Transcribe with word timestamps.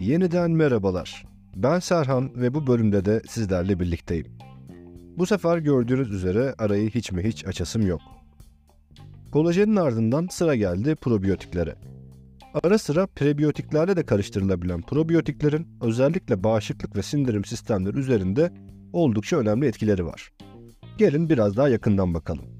Yeniden 0.00 0.50
merhabalar. 0.50 1.26
Ben 1.56 1.78
Serhan 1.78 2.30
ve 2.36 2.54
bu 2.54 2.66
bölümde 2.66 3.04
de 3.04 3.22
sizlerle 3.28 3.80
birlikteyim. 3.80 4.26
Bu 5.16 5.26
sefer 5.26 5.58
gördüğünüz 5.58 6.10
üzere 6.10 6.54
arayı 6.58 6.90
hiç 6.90 7.12
mi 7.12 7.22
hiç 7.24 7.46
açasım 7.46 7.86
yok. 7.86 8.00
Kolajenin 9.32 9.76
ardından 9.76 10.26
sıra 10.30 10.54
geldi 10.54 10.94
probiyotiklere. 10.94 11.74
Ara 12.62 12.78
sıra 12.78 13.06
prebiyotiklerle 13.06 13.96
de 13.96 14.06
karıştırılabilen 14.06 14.82
probiyotiklerin 14.82 15.68
özellikle 15.80 16.44
bağışıklık 16.44 16.96
ve 16.96 17.02
sindirim 17.02 17.44
sistemleri 17.44 17.98
üzerinde 17.98 18.52
oldukça 18.92 19.36
önemli 19.36 19.66
etkileri 19.66 20.06
var. 20.06 20.32
Gelin 20.98 21.30
biraz 21.30 21.56
daha 21.56 21.68
yakından 21.68 22.14
bakalım. 22.14 22.59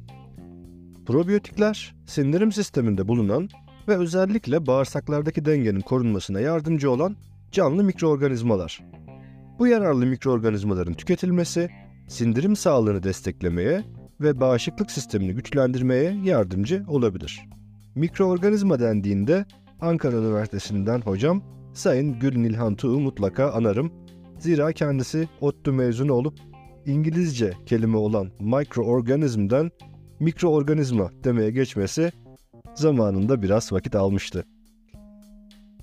Probiyotikler, 1.07 1.95
sindirim 2.07 2.53
sisteminde 2.53 3.09
bulunan 3.09 3.49
ve 3.89 3.97
özellikle 3.97 4.67
bağırsaklardaki 4.67 5.45
dengenin 5.45 5.81
korunmasına 5.81 6.41
yardımcı 6.41 6.91
olan 6.91 7.17
canlı 7.53 7.85
mikroorganizmalar. 7.85 8.81
Bu 9.59 9.67
yararlı 9.67 10.07
mikroorganizmaların 10.07 10.95
tüketilmesi, 10.95 11.69
sindirim 12.09 12.57
sağlığını 12.57 13.03
desteklemeye 13.03 13.85
ve 14.21 14.41
bağışıklık 14.41 14.91
sistemini 14.91 15.33
güçlendirmeye 15.33 16.17
yardımcı 16.25 16.85
olabilir. 16.89 17.41
Mikroorganizma 17.95 18.81
dendiğinde 18.81 19.45
Ankara 19.81 20.17
Üniversitesi'nden 20.17 21.01
hocam 21.01 21.43
Sayın 21.75 22.19
Gül 22.19 22.39
Nilhan 22.39 22.75
Tuğ'u 22.75 23.01
mutlaka 23.01 23.51
anarım. 23.51 23.93
Zira 24.39 24.73
kendisi 24.73 25.29
ODTÜ 25.41 25.73
mezunu 25.73 26.13
olup 26.13 26.39
İngilizce 26.87 27.53
kelime 27.67 27.97
olan 27.97 28.31
microorganism'den 28.41 29.71
mikroorganizma 30.21 31.11
demeye 31.25 31.51
geçmesi 31.51 32.13
zamanında 32.75 33.43
biraz 33.43 33.73
vakit 33.73 33.95
almıştı. 33.95 34.45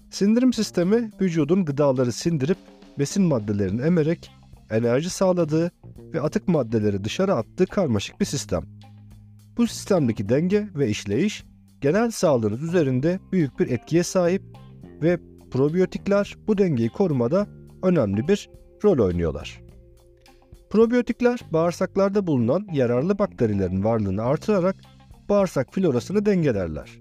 Sindirim 0.10 0.54
sistemi 0.54 1.12
vücudun 1.22 1.66
gıdaları 1.66 2.12
sindirip 2.12 2.58
besin 3.00 3.24
maddelerini 3.24 3.82
emerek 3.82 4.32
enerji 4.70 5.10
sağladığı 5.10 5.72
ve 6.14 6.22
atık 6.22 6.48
maddeleri 6.48 7.04
dışarı 7.04 7.34
attığı 7.34 7.66
karmaşık 7.66 8.20
bir 8.20 8.26
sistem. 8.26 8.64
Bu 9.58 9.68
sistemdeki 9.68 10.30
denge 10.30 10.68
ve 10.76 10.90
işleyiş 10.90 11.44
genel 11.82 12.12
sağlığınız 12.12 12.64
üzerinde 12.64 13.20
büyük 13.32 13.60
bir 13.60 13.72
etkiye 13.72 14.04
sahip 14.04 14.44
ve 15.02 15.20
probiyotikler 15.52 16.36
bu 16.48 16.58
dengeyi 16.58 16.90
korumada 16.90 17.48
önemli 17.84 18.28
bir 18.28 18.50
rol 18.84 19.06
oynuyorlar. 19.06 19.67
Probiyotikler 20.70 21.40
bağırsaklarda 21.52 22.28
bulunan 22.28 22.68
yararlı 22.74 23.20
bakterilerin 23.20 23.84
varlığını 23.84 24.22
artırarak 24.22 24.76
bağırsak 25.30 25.74
florasını 25.74 26.26
dengelerler. 26.26 27.00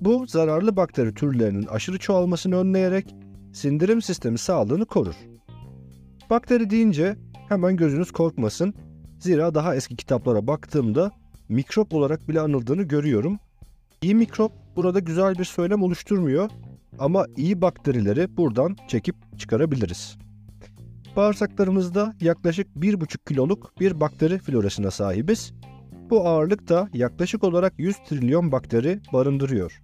Bu 0.00 0.26
zararlı 0.26 0.76
bakteri 0.76 1.14
türlerinin 1.14 1.66
aşırı 1.66 1.98
çoğalmasını 1.98 2.56
önleyerek 2.56 3.14
sindirim 3.52 4.02
sistemi 4.02 4.38
sağlığını 4.38 4.84
korur. 4.84 5.14
Bakteri 6.30 6.70
deyince 6.70 7.16
hemen 7.48 7.76
gözünüz 7.76 8.10
korkmasın. 8.10 8.74
Zira 9.18 9.54
daha 9.54 9.74
eski 9.74 9.96
kitaplara 9.96 10.46
baktığımda 10.46 11.10
mikrop 11.48 11.94
olarak 11.94 12.28
bile 12.28 12.40
anıldığını 12.40 12.82
görüyorum. 12.82 13.38
İyi 14.02 14.14
mikrop 14.14 14.52
burada 14.76 14.98
güzel 14.98 15.38
bir 15.38 15.44
söylem 15.44 15.82
oluşturmuyor 15.82 16.50
ama 16.98 17.26
iyi 17.36 17.62
bakterileri 17.62 18.36
buradan 18.36 18.76
çekip 18.88 19.38
çıkarabiliriz. 19.38 20.18
Bağırsaklarımızda 21.16 22.14
yaklaşık 22.20 22.66
1,5 22.76 23.28
kiloluk 23.28 23.72
bir 23.80 24.00
bakteri 24.00 24.38
florasına 24.38 24.90
sahibiz. 24.90 25.52
Bu 26.10 26.28
ağırlık 26.28 26.68
da 26.68 26.88
yaklaşık 26.94 27.44
olarak 27.44 27.72
100 27.78 27.96
trilyon 27.96 28.52
bakteri 28.52 29.00
barındırıyor. 29.12 29.82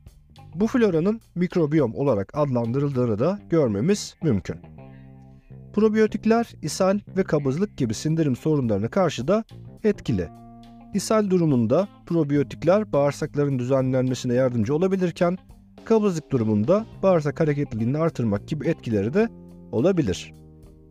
Bu 0.55 0.67
floranın 0.67 1.21
mikrobiyom 1.35 1.95
olarak 1.95 2.31
adlandırıldığını 2.35 3.19
da 3.19 3.39
görmemiz 3.51 4.15
mümkün. 4.23 4.57
Probiyotikler 5.75 6.53
ishal 6.63 7.01
ve 7.17 7.25
kabızlık 7.25 7.77
gibi 7.77 7.95
sindirim 7.95 8.37
sorunlarına 8.37 8.89
karşı 8.89 9.29
da 9.29 9.45
etkili. 9.85 10.29
İshal 10.95 11.31
durumunda 11.31 11.89
probiyotikler 12.07 12.93
bağırsakların 12.93 13.59
düzenlenmesine 13.59 14.35
yardımcı 14.35 14.75
olabilirken 14.75 15.39
kabızlık 15.85 16.31
durumunda 16.31 16.87
bağırsak 17.03 17.41
hareketliliğini 17.41 17.99
artırmak 17.99 18.49
gibi 18.49 18.69
etkileri 18.69 19.15
de 19.15 19.29
olabilir. 19.73 20.46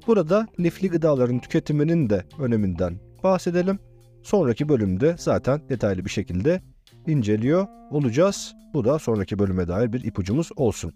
Burada 0.08 0.48
lifli 0.60 0.90
gıdaların 0.90 1.40
tüketiminin 1.40 2.10
de 2.10 2.26
öneminden 2.40 3.00
bahsedelim. 3.24 3.80
Sonraki 4.24 4.70
bölümde 4.70 5.16
zaten 5.20 5.62
detaylı 5.70 6.06
bir 6.06 6.10
şekilde 6.10 6.62
inceliyor 7.08 7.68
olacağız. 7.92 8.54
Bu 8.74 8.86
da 8.86 9.00
sonraki 9.00 9.40
bölüme 9.40 9.68
dair 9.68 9.94
bir 9.94 10.04
ipucumuz 10.04 10.50
olsun. 10.56 10.94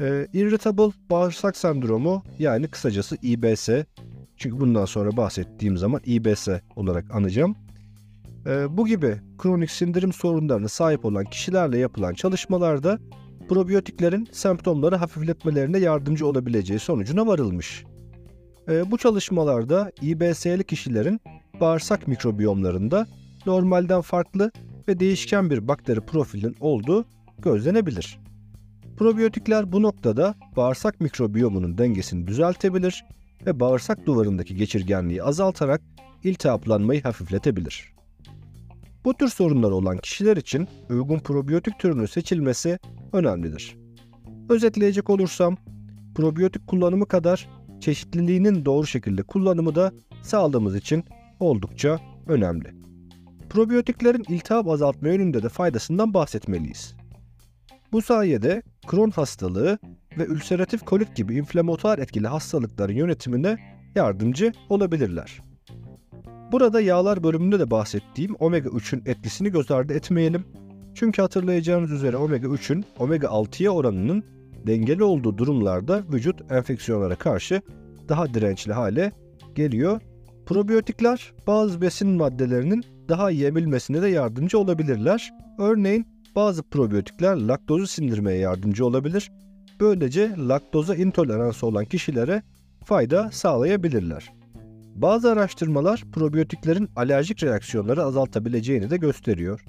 Ee, 0.00 0.26
irritable 0.32 0.92
bağırsak 1.10 1.56
sendromu 1.56 2.22
yani 2.38 2.68
kısacası 2.68 3.16
IBS. 3.22 3.68
Çünkü 4.36 4.60
bundan 4.60 4.84
sonra 4.84 5.16
bahsettiğim 5.16 5.76
zaman 5.76 6.00
IBS 6.06 6.48
olarak 6.76 7.14
anacağım. 7.14 7.56
Ee, 8.46 8.76
bu 8.76 8.86
gibi 8.86 9.20
kronik 9.38 9.70
sindirim 9.70 10.12
sorunlarına 10.12 10.68
sahip 10.68 11.04
olan 11.04 11.24
kişilerle 11.24 11.78
yapılan 11.78 12.14
çalışmalarda 12.14 12.98
probiyotiklerin 13.48 14.28
semptomları 14.32 14.96
hafifletmelerine 14.96 15.78
yardımcı 15.78 16.26
olabileceği 16.26 16.78
sonucuna 16.78 17.26
varılmış. 17.26 17.84
Ee, 18.68 18.90
bu 18.90 18.98
çalışmalarda 18.98 19.92
IBS'li 20.02 20.64
kişilerin 20.64 21.20
bağırsak 21.60 22.08
mikrobiyomlarında 22.08 23.06
normalden 23.46 24.00
farklı 24.00 24.50
ve 24.88 25.00
değişken 25.00 25.50
bir 25.50 25.68
bakteri 25.68 26.00
profilinin 26.00 26.56
olduğu 26.60 27.04
gözlenebilir. 27.38 28.18
Probiyotikler 28.96 29.72
bu 29.72 29.82
noktada 29.82 30.34
bağırsak 30.56 31.00
mikrobiyomunun 31.00 31.78
dengesini 31.78 32.26
düzeltebilir 32.26 33.04
ve 33.46 33.60
bağırsak 33.60 34.06
duvarındaki 34.06 34.56
geçirgenliği 34.56 35.22
azaltarak 35.22 35.80
iltihaplanmayı 36.24 37.02
hafifletebilir. 37.02 37.92
Bu 39.04 39.14
tür 39.14 39.28
sorunlar 39.28 39.70
olan 39.70 39.98
kişiler 39.98 40.36
için 40.36 40.68
uygun 40.90 41.18
probiyotik 41.18 41.78
türünün 41.78 42.06
seçilmesi 42.06 42.78
önemlidir. 43.12 43.76
Özetleyecek 44.48 45.10
olursam, 45.10 45.56
probiyotik 46.14 46.66
kullanımı 46.66 47.06
kadar 47.06 47.48
çeşitliliğinin 47.80 48.64
doğru 48.64 48.86
şekilde 48.86 49.22
kullanımı 49.22 49.74
da 49.74 49.92
sağlığımız 50.22 50.76
için 50.76 51.04
oldukça 51.40 51.98
önemli. 52.26 52.74
Probiyotiklerin 53.50 54.24
iltihap 54.28 54.68
azaltma 54.68 55.08
yönünde 55.08 55.42
de 55.42 55.48
faydasından 55.48 56.14
bahsetmeliyiz. 56.14 56.94
Bu 57.92 58.02
sayede 58.02 58.62
Crohn 58.90 59.10
hastalığı 59.10 59.78
ve 60.18 60.24
ülseratif 60.24 60.84
kolit 60.84 61.16
gibi 61.16 61.34
inflamatuar 61.34 61.98
etkili 61.98 62.26
hastalıkların 62.26 62.92
yönetimine 62.92 63.58
yardımcı 63.94 64.52
olabilirler. 64.68 65.40
Burada 66.52 66.80
yağlar 66.80 67.22
bölümünde 67.22 67.58
de 67.58 67.70
bahsettiğim 67.70 68.36
omega 68.38 68.68
3'ün 68.68 69.02
etkisini 69.06 69.50
göz 69.50 69.70
ardı 69.70 69.94
etmeyelim. 69.94 70.44
Çünkü 70.94 71.22
hatırlayacağınız 71.22 71.90
üzere 71.90 72.16
omega 72.16 72.48
3'ün 72.48 72.84
omega 72.98 73.26
6'ya 73.26 73.70
oranının 73.70 74.24
dengeli 74.66 75.04
olduğu 75.04 75.38
durumlarda 75.38 76.02
vücut 76.12 76.52
enfeksiyonlara 76.52 77.16
karşı 77.16 77.62
daha 78.08 78.34
dirençli 78.34 78.72
hale 78.72 79.12
geliyor. 79.54 80.00
Probiyotikler 80.46 81.32
bazı 81.46 81.80
besin 81.80 82.08
maddelerinin 82.08 82.84
daha 83.08 83.30
iyi 83.30 83.44
emilmesine 83.44 84.02
de 84.02 84.08
yardımcı 84.08 84.58
olabilirler. 84.58 85.30
Örneğin 85.58 86.06
bazı 86.36 86.62
probiyotikler 86.62 87.36
laktozu 87.36 87.86
sindirmeye 87.86 88.38
yardımcı 88.38 88.86
olabilir. 88.86 89.30
Böylece 89.80 90.30
laktoza 90.48 90.94
intoleransı 90.94 91.66
olan 91.66 91.84
kişilere 91.84 92.42
fayda 92.84 93.30
sağlayabilirler. 93.32 94.32
Bazı 94.94 95.32
araştırmalar 95.32 96.04
probiyotiklerin 96.12 96.88
alerjik 96.96 97.42
reaksiyonları 97.42 98.02
azaltabileceğini 98.02 98.90
de 98.90 98.96
gösteriyor. 98.96 99.64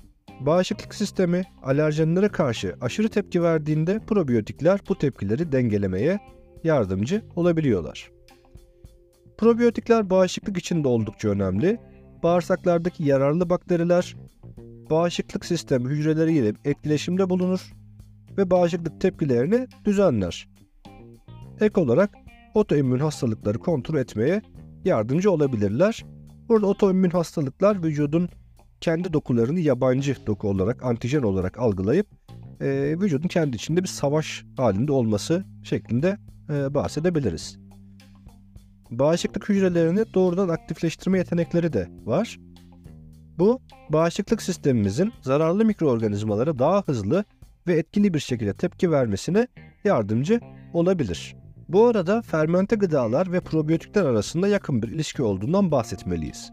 Bağışıklık 0.45 0.95
sistemi 0.95 1.43
alerjenlere 1.63 2.27
karşı 2.27 2.75
aşırı 2.81 3.09
tepki 3.09 3.43
verdiğinde 3.43 3.99
probiyotikler 3.99 4.79
bu 4.89 4.97
tepkileri 4.97 5.51
dengelemeye 5.51 6.19
yardımcı 6.63 7.21
olabiliyorlar. 7.35 8.11
Probiyotikler 9.37 10.09
bağışıklık 10.09 10.57
için 10.57 10.83
de 10.83 10.87
oldukça 10.87 11.29
önemli. 11.29 11.79
Bağırsaklardaki 12.23 13.03
yararlı 13.03 13.49
bakteriler 13.49 14.15
bağışıklık 14.89 15.45
sistemi 15.45 15.89
hücreleriyle 15.89 16.53
etkileşimde 16.65 17.29
bulunur 17.29 17.73
ve 18.37 18.51
bağışıklık 18.51 19.01
tepkilerini 19.01 19.67
düzenler. 19.85 20.49
Ek 21.59 21.81
olarak 21.81 22.09
otoimmün 22.53 22.99
hastalıkları 22.99 23.59
kontrol 23.59 23.97
etmeye 23.97 24.41
yardımcı 24.85 25.31
olabilirler. 25.31 26.05
Burada 26.49 26.67
otoimmün 26.67 27.09
hastalıklar 27.09 27.83
vücudun 27.83 28.29
kendi 28.81 29.13
dokularını 29.13 29.59
yabancı 29.59 30.15
doku 30.27 30.47
olarak, 30.47 30.83
antijen 30.83 31.21
olarak 31.21 31.59
algılayıp 31.59 32.07
e, 32.61 32.95
vücudun 32.99 33.27
kendi 33.27 33.55
içinde 33.55 33.83
bir 33.83 33.87
savaş 33.87 34.45
halinde 34.57 34.91
olması 34.91 35.45
şeklinde 35.63 36.17
e, 36.49 36.73
bahsedebiliriz. 36.73 37.59
Bağışıklık 38.89 39.49
hücrelerini 39.49 40.05
doğrudan 40.13 40.49
aktifleştirme 40.49 41.17
yetenekleri 41.17 41.73
de 41.73 41.87
var. 42.05 42.39
Bu, 43.39 43.59
bağışıklık 43.89 44.41
sistemimizin 44.41 45.13
zararlı 45.21 45.65
mikroorganizmalara 45.65 46.59
daha 46.59 46.81
hızlı 46.81 47.25
ve 47.67 47.73
etkili 47.73 48.13
bir 48.13 48.19
şekilde 48.19 48.53
tepki 48.53 48.91
vermesine 48.91 49.47
yardımcı 49.83 50.39
olabilir. 50.73 51.35
Bu 51.69 51.85
arada 51.85 52.21
fermente 52.21 52.75
gıdalar 52.75 53.31
ve 53.31 53.39
probiyotikler 53.39 54.05
arasında 54.05 54.47
yakın 54.47 54.81
bir 54.81 54.87
ilişki 54.87 55.23
olduğundan 55.23 55.71
bahsetmeliyiz. 55.71 56.51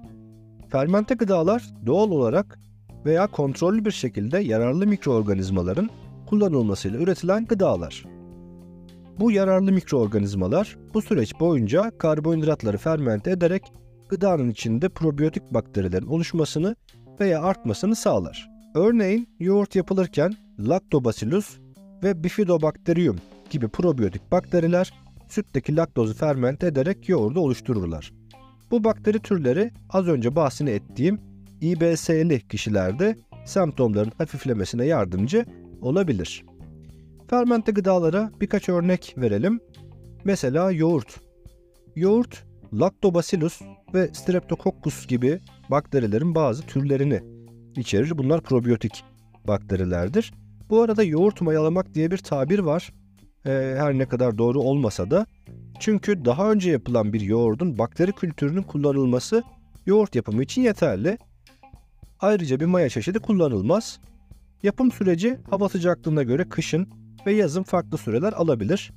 Fermente 0.71 1.15
gıdalar 1.15 1.63
doğal 1.87 2.11
olarak 2.11 2.59
veya 3.05 3.27
kontrollü 3.27 3.85
bir 3.85 3.91
şekilde 3.91 4.39
yararlı 4.39 4.87
mikroorganizmaların 4.87 5.91
kullanılmasıyla 6.27 7.01
üretilen 7.01 7.47
gıdalar. 7.47 8.05
Bu 9.21 9.31
yararlı 9.31 9.73
mikroorganizmalar 9.73 10.79
bu 10.95 11.03
süreç 11.03 11.41
boyunca 11.41 11.99
karbonhidratları 11.99 12.79
fermente 12.79 13.31
ederek 13.31 13.63
gıdanın 14.09 14.51
içinde 14.51 14.89
probiyotik 14.89 15.55
bakterilerin 15.55 16.07
oluşmasını 16.07 16.77
veya 17.21 17.43
artmasını 17.43 17.97
sağlar. 17.97 18.51
Örneğin 18.75 19.29
yoğurt 19.41 19.77
yapılırken 19.77 20.35
Lactobacillus 20.59 21.59
ve 22.03 22.25
Bifidobacterium 22.25 23.17
gibi 23.51 23.69
probiyotik 23.69 24.33
bakteriler 24.33 24.93
sütteki 25.29 25.77
laktozu 25.77 26.15
fermente 26.15 26.67
ederek 26.67 27.09
yoğurdu 27.09 27.41
oluştururlar. 27.41 28.18
Bu 28.71 28.85
bakteri 28.85 29.19
türleri 29.19 29.71
az 29.91 30.09
önce 30.09 30.37
bahsini 30.37 30.71
ettiğim 30.71 31.21
İBS'li 31.61 32.49
kişilerde 32.49 33.17
semptomların 33.45 34.13
hafiflemesine 34.19 34.87
yardımcı 34.87 35.45
olabilir. 35.83 36.45
Fermente 37.31 37.73
gıdalara 37.73 38.31
birkaç 38.41 38.69
örnek 38.69 39.15
verelim. 39.19 39.61
Mesela 40.25 40.71
yoğurt. 40.71 41.21
Yoğurt, 41.97 42.45
Lactobacillus 42.73 43.61
ve 43.95 44.09
Streptococcus 44.13 45.07
gibi 45.07 45.41
bakterilerin 45.71 46.35
bazı 46.35 46.63
türlerini 46.63 47.21
içerir. 47.77 48.19
Bunlar 48.19 48.41
probiyotik 48.41 49.05
bakterilerdir. 49.49 50.33
Bu 50.71 50.83
arada 50.83 51.03
yoğurt 51.03 51.41
mayalamak 51.41 51.95
diye 51.95 52.11
bir 52.11 52.19
tabir 52.19 52.59
var. 52.59 52.93
Ee, 53.47 53.75
her 53.79 53.99
ne 53.99 54.09
kadar 54.09 54.39
doğru 54.39 54.61
olmasa 54.61 55.11
da. 55.11 55.27
Çünkü 55.79 56.25
daha 56.25 56.51
önce 56.51 56.71
yapılan 56.71 57.13
bir 57.13 57.21
yoğurdun 57.21 57.79
bakteri 57.79 58.13
kültürünün 58.13 58.63
kullanılması 58.63 59.43
yoğurt 59.87 60.15
yapımı 60.15 60.43
için 60.43 60.63
yeterli. 60.63 61.19
Ayrıca 62.21 62.61
bir 62.61 62.67
maya 62.67 62.89
çeşidi 62.89 63.19
kullanılmaz. 63.19 64.01
Yapım 64.63 64.93
süreci 64.93 65.39
hava 65.51 65.69
sıcaklığına 65.69 66.23
göre 66.23 66.49
kışın 66.49 66.89
ve 67.27 67.33
yazın 67.33 67.63
farklı 67.63 67.99
süreler 67.99 68.33
alabilir. 68.33 68.93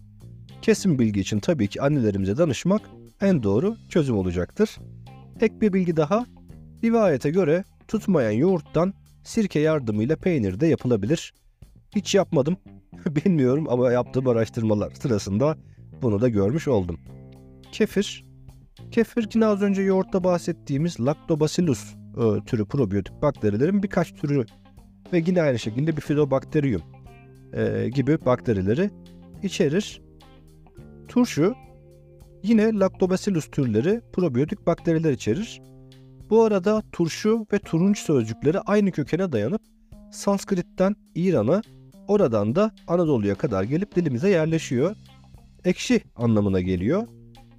Kesin 0.62 1.00
bilgi 1.00 1.20
için 1.20 1.40
tabii 1.40 1.68
ki 1.68 1.82
annelerimize 1.82 2.38
danışmak 2.38 2.82
en 3.22 3.44
doğru 3.44 3.78
çözüm 3.90 4.18
olacaktır. 4.18 4.78
Ek 5.42 5.62
bir 5.62 5.74
bilgi 5.74 5.98
daha. 5.98 6.26
Rivayete 6.84 7.30
göre 7.30 7.64
tutmayan 7.88 8.32
yoğurttan 8.32 8.94
sirke 9.24 9.60
yardımıyla 9.60 10.16
peynir 10.16 10.60
de 10.60 10.68
yapılabilir. 10.68 11.34
Hiç 11.96 12.16
yapmadım. 12.16 12.58
Bilmiyorum 13.06 13.66
ama 13.70 13.92
yaptığım 13.92 14.28
araştırmalar 14.28 14.92
sırasında 14.92 15.58
bunu 16.02 16.22
da 16.22 16.30
görmüş 16.30 16.68
oldum. 16.68 17.00
Kefir. 17.72 18.26
Kefir 18.92 19.30
yine 19.34 19.46
az 19.46 19.62
önce 19.62 19.82
yoğurtta 19.82 20.24
bahsettiğimiz 20.24 21.00
Lactobacillus 21.00 21.94
e, 21.94 22.46
türü 22.46 22.66
probiyotik 22.66 23.22
bakterilerin 23.22 23.84
birkaç 23.84 24.14
türü 24.14 24.46
ve 25.14 25.24
yine 25.28 25.42
aynı 25.42 25.60
şekilde 25.60 25.98
Bifidobacterium 25.98 26.82
e, 27.54 27.90
gibi 27.90 28.26
bakterileri 28.26 28.90
içerir. 29.44 30.02
Turşu 31.08 31.56
yine 32.44 32.74
Lactobacillus 32.74 33.48
türleri 33.52 34.02
probiyotik 34.14 34.68
bakteriler 34.68 35.12
içerir. 35.12 35.62
Bu 36.30 36.44
arada 36.44 36.84
turşu 36.92 37.46
ve 37.54 37.60
turunç 37.60 38.00
sözcükleri 38.00 38.60
aynı 38.60 38.92
kökene 38.92 39.32
dayanıp 39.32 39.62
Sanskrit'ten 40.12 40.96
İran'a, 41.16 41.62
oradan 42.08 42.56
da 42.56 42.72
Anadolu'ya 42.88 43.36
kadar 43.36 43.64
gelip 43.64 43.96
dilimize 43.96 44.30
yerleşiyor. 44.30 44.96
Ekşi 45.66 46.02
anlamına 46.16 46.62
geliyor. 46.62 47.08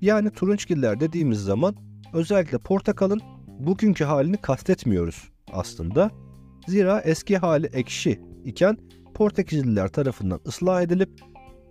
Yani 0.00 0.30
turunçgiller 0.30 1.00
dediğimiz 1.00 1.38
zaman 1.38 1.76
özellikle 2.12 2.58
portakalın 2.58 3.20
bugünkü 3.58 4.04
halini 4.04 4.36
kastetmiyoruz 4.36 5.30
aslında. 5.52 6.10
Zira 6.68 7.00
eski 7.00 7.38
hali 7.38 7.66
ekşi 7.66 8.20
iken 8.44 8.76
Portekizliler 9.14 9.88
tarafından 9.88 10.40
ıslah 10.46 10.82
edilip 10.82 11.10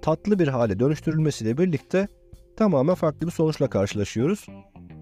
tatlı 0.02 0.40
bir 0.40 0.48
hale 0.48 0.80
dönüştürülmesiyle 0.80 1.58
birlikte 1.58 2.08
tamamen 2.58 2.96
farklı 2.96 3.28
bir 3.28 3.32
sonuçla 3.32 3.70
karşılaşıyoruz. 3.70 4.46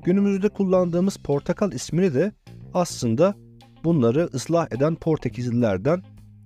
Günümüzde 0.04 0.50
kullandığımız 0.50 1.18
portakal 1.18 1.72
ismini 1.72 2.14
de 2.14 2.32
aslında 2.74 3.36
bunları 3.84 4.30
ıslah 4.34 4.72
eden 4.72 4.96
Portekizlilerden 4.96 6.04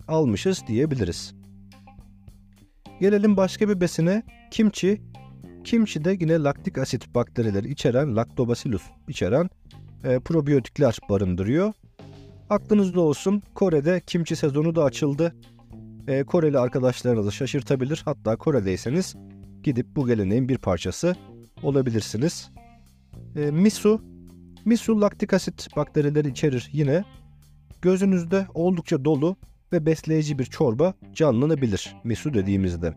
almışız 0.08 0.64
diyebiliriz. 0.68 1.43
Gelelim 3.04 3.38
başka 3.38 3.70
bir 3.70 3.82
besine 3.82 4.24
kimchi. 4.52 5.02
Kimchi 5.64 6.06
de 6.06 6.18
yine 6.20 6.44
laktik 6.44 6.78
asit 6.78 7.16
bakterileri 7.16 7.72
içeren 7.72 8.16
Lactobacillus 8.16 8.82
içeren 9.08 9.50
e, 10.04 10.20
probiyotikler 10.20 10.98
barındırıyor. 11.10 11.74
Aklınızda 12.50 13.02
olsun 13.02 13.44
Kore'de 13.56 14.02
kimchi 14.08 14.36
sezonu 14.36 14.76
da 14.76 14.84
açıldı. 14.84 15.36
E, 16.08 16.24
Koreli 16.24 16.60
arkadaşlarınızı 16.60 17.32
şaşırtabilir. 17.32 18.02
Hatta 18.06 18.36
Kore'deyseniz 18.36 19.16
gidip 19.64 19.96
bu 19.96 20.08
geleneğin 20.08 20.50
bir 20.50 20.58
parçası 20.58 21.16
olabilirsiniz. 21.64 22.52
E, 23.36 23.52
misu, 23.52 24.02
misu 24.66 25.02
laktik 25.02 25.34
asit 25.34 25.68
bakterileri 25.76 26.28
içerir 26.28 26.70
yine. 26.74 27.04
Gözünüzde 27.82 28.48
oldukça 28.54 29.06
dolu 29.06 29.38
ve 29.74 29.86
besleyici 29.86 30.40
bir 30.40 30.46
çorba 30.46 30.94
canlanabilir 31.14 31.96
misu 32.04 32.34
dediğimizde. 32.34 32.94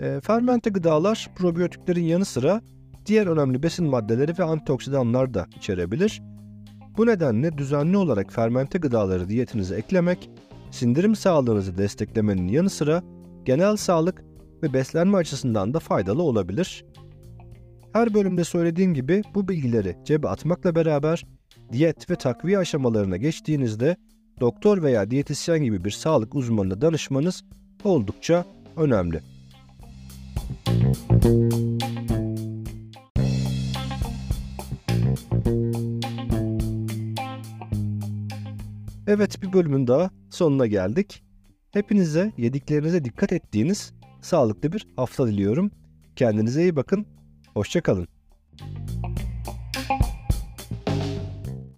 E, 0.00 0.20
fermente 0.20 0.70
gıdalar 0.70 1.30
probiyotiklerin 1.36 2.04
yanı 2.04 2.24
sıra 2.24 2.60
diğer 3.06 3.26
önemli 3.26 3.62
besin 3.62 3.86
maddeleri 3.86 4.38
ve 4.38 4.44
antioksidanlar 4.44 5.34
da 5.34 5.46
içerebilir. 5.56 6.22
Bu 6.96 7.06
nedenle 7.06 7.58
düzenli 7.58 7.96
olarak 7.96 8.32
fermente 8.32 8.78
gıdaları 8.78 9.28
diyetinize 9.28 9.76
eklemek, 9.76 10.30
sindirim 10.70 11.16
sağlığınızı 11.16 11.78
desteklemenin 11.78 12.48
yanı 12.48 12.70
sıra 12.70 13.02
genel 13.44 13.76
sağlık 13.76 14.24
ve 14.62 14.72
beslenme 14.72 15.16
açısından 15.16 15.74
da 15.74 15.78
faydalı 15.78 16.22
olabilir. 16.22 16.84
Her 17.92 18.14
bölümde 18.14 18.44
söylediğim 18.44 18.94
gibi 18.94 19.22
bu 19.34 19.48
bilgileri 19.48 19.96
cebe 20.04 20.28
atmakla 20.28 20.74
beraber 20.74 21.24
diyet 21.72 22.10
ve 22.10 22.16
takviye 22.16 22.58
aşamalarına 22.58 23.16
geçtiğinizde 23.16 23.96
doktor 24.42 24.82
veya 24.82 25.10
diyetisyen 25.10 25.62
gibi 25.62 25.84
bir 25.84 25.90
sağlık 25.90 26.34
uzmanına 26.34 26.80
danışmanız 26.80 27.44
oldukça 27.84 28.44
önemli. 28.76 29.20
Evet 39.06 39.42
bir 39.42 39.52
bölümün 39.52 39.86
daha 39.86 40.10
sonuna 40.30 40.66
geldik. 40.66 41.22
Hepinize 41.70 42.32
yediklerinize 42.36 43.04
dikkat 43.04 43.32
ettiğiniz 43.32 43.92
sağlıklı 44.22 44.72
bir 44.72 44.86
hafta 44.96 45.26
diliyorum. 45.26 45.70
Kendinize 46.16 46.62
iyi 46.62 46.76
bakın. 46.76 47.06
Hoşçakalın. 47.54 48.11